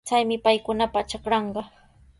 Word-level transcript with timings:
Chaymi 0.09 0.37
paykunapa 0.45 0.99
trakranqa. 1.09 1.61